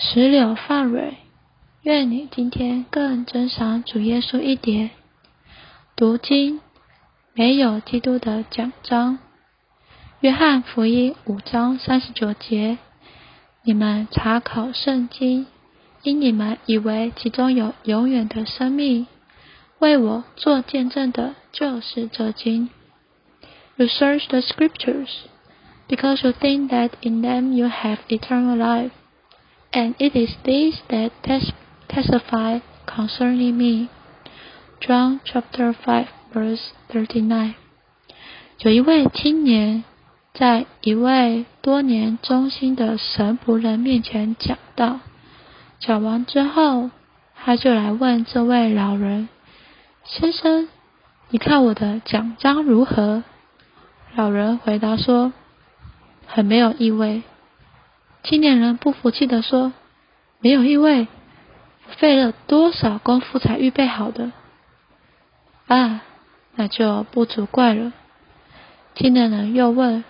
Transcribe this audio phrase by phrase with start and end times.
[0.00, 1.16] 石榴放蕊，
[1.82, 4.90] 愿你今天更珍赏主耶稣一点。
[5.96, 6.60] 读经，
[7.34, 9.18] 没有基督的奖章。
[10.20, 12.78] 约翰福音五章三十九节：
[13.64, 15.48] 你们查考圣经，
[16.04, 19.08] 因你们以为其中有永远的生命。
[19.80, 22.70] 为我做见证的，就是这经。
[23.74, 25.08] You search the scriptures,
[25.88, 28.92] because you think that in them you have eternal life.
[29.70, 31.10] And it is this that
[31.88, 33.88] testify concerning me.
[34.80, 37.54] John chapter five verse thirty nine.
[38.60, 39.84] 有一位青年
[40.32, 45.00] 在一位多年忠心的神仆人面前讲道，
[45.78, 46.90] 讲完之后，
[47.36, 49.28] 他就来问这位老人
[50.04, 50.68] ：“先生，
[51.28, 53.22] 你看我的奖章如何？”
[54.16, 55.32] 老人回答说
[56.26, 57.22] ：“很没有意味。”
[58.22, 59.72] 青年人不服气地说
[60.40, 61.06] ：“没有异味，
[61.96, 64.32] 费了多少功夫才预备好的？
[65.66, 66.02] 啊，
[66.56, 67.92] 那就不足怪了。”
[68.94, 70.04] 青年人又问：“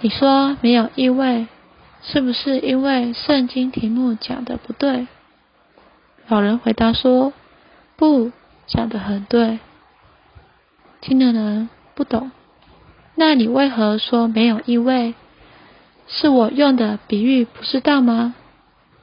[0.00, 1.46] 你说没有异味，
[2.02, 5.06] 是不是因为圣经题目讲的不对？”
[6.28, 7.32] 老人回答说
[7.96, 8.32] ：“不，
[8.66, 9.60] 讲的很对。”
[11.00, 12.32] 青年人不懂
[13.14, 15.14] ：“那你为何说没有异味？”
[16.08, 18.34] 是我用的比喻不适当吗？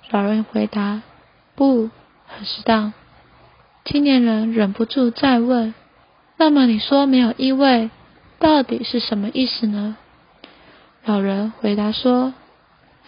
[0.09, 1.01] 老人回答
[1.55, 1.89] ：“不，
[2.27, 2.93] 很适当。”
[3.85, 5.73] 青年人忍不住再问
[6.37, 7.91] ：“那么你说没有异味，
[8.39, 9.97] 到底是什么意思呢？”
[11.05, 12.33] 老人回答说：“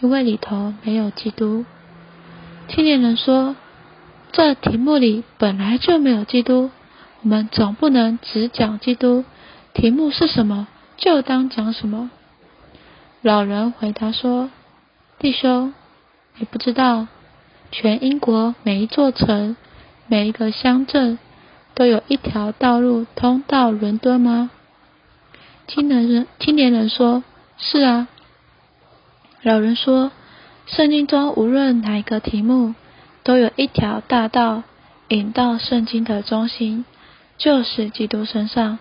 [0.00, 1.64] 因为里头没有基督。”
[2.68, 3.56] 青年人说
[4.30, 6.70] ：“这题目里本来就没有基督，
[7.22, 9.24] 我们总不能只讲基督。
[9.74, 12.10] 题目是什么，就当讲什么。”
[13.20, 14.48] 老人回答说
[15.18, 15.74] ：“弟兄，
[16.36, 17.08] 你不知道，
[17.72, 19.56] 全英国每一座城、
[20.06, 21.18] 每一个乡镇，
[21.74, 24.50] 都有一条道路通到伦敦吗？”
[25.66, 27.24] 青年人青年人说
[27.58, 28.06] ：“是啊。”
[29.42, 30.12] 老人说
[30.66, 32.74] ：“圣经中无论哪一个题目，
[33.24, 34.62] 都有一条大道
[35.08, 36.84] 引到圣经的中心，
[37.36, 38.78] 就是基督身上。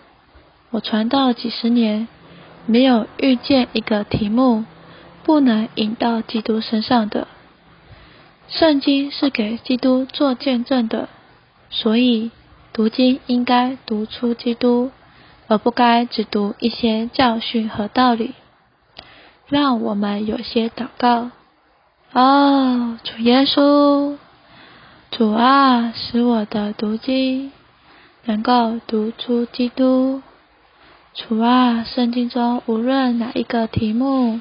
[0.69, 2.07] 我传道几十年。”
[2.67, 4.66] 没有遇见一个题目
[5.23, 7.28] 不能引到基督身上的。
[8.50, 11.09] 圣经是给基督做见证的，
[11.69, 12.31] 所以
[12.72, 14.91] 读经应该读出基督，
[15.47, 18.35] 而不该只读一些教训和道理。
[19.47, 21.31] 让我们有些祷告。
[22.13, 24.17] 哦，主耶稣，
[25.11, 27.51] 主啊，使我的读经
[28.25, 30.22] 能够读出基督。
[31.17, 34.39] 主啊，圣经中无论哪一个题目，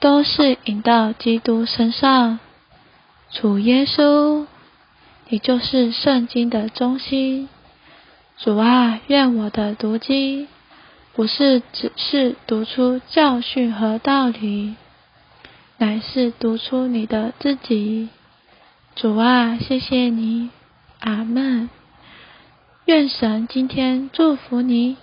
[0.00, 2.40] 都是引到基督身上。
[3.30, 4.46] 主耶稣，
[5.28, 7.48] 你就是圣经的中心。
[8.36, 10.48] 主啊，愿我的读经
[11.14, 14.74] 不是只是读出教训和道理，
[15.78, 18.08] 乃是读出你的自己。
[18.96, 20.50] 主啊，谢谢你，
[20.98, 21.70] 阿门。
[22.86, 24.96] 愿神今天祝福你。